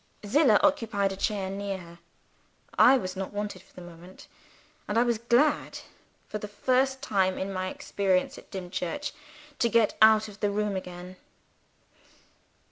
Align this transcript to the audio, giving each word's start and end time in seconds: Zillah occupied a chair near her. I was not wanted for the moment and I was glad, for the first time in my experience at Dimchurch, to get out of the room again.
Zillah 0.25 0.59
occupied 0.63 1.11
a 1.11 1.15
chair 1.15 1.47
near 1.51 1.77
her. 1.77 1.99
I 2.75 2.97
was 2.97 3.15
not 3.15 3.31
wanted 3.31 3.61
for 3.61 3.71
the 3.75 3.83
moment 3.83 4.27
and 4.87 4.97
I 4.97 5.03
was 5.03 5.19
glad, 5.19 5.77
for 6.27 6.39
the 6.39 6.47
first 6.47 7.03
time 7.03 7.37
in 7.37 7.53
my 7.53 7.67
experience 7.69 8.35
at 8.39 8.49
Dimchurch, 8.49 9.11
to 9.59 9.69
get 9.69 9.95
out 10.01 10.27
of 10.27 10.39
the 10.39 10.49
room 10.49 10.75
again. 10.75 11.17